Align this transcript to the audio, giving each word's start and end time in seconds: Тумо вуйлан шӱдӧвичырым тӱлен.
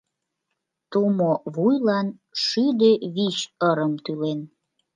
Тумо 0.91 1.31
вуйлан 1.53 2.07
шӱдӧвичырым 2.43 3.93
тӱлен. 4.03 4.39